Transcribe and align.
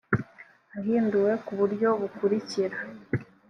ahinduwe 0.77 1.31
ku 1.45 1.51
buryo 1.59 1.89
bukurikira 2.01 2.77